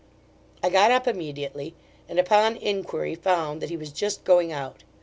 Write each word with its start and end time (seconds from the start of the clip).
I 0.63 0.69
got 0.71 0.89
up 0.89 1.07
immediately, 1.07 1.75
and 2.09 2.17
upon 2.17 2.57
inquiry 2.57 3.13
found 3.13 3.61
he 3.61 3.77
was 3.77 3.91
just 3.91 4.23
going 4.23 4.51
out. 4.51 4.83